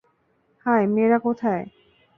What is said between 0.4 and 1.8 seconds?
High, আর মেয়েরা কোথায়?